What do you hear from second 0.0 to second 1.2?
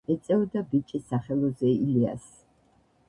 ეწეოდა ბიჭი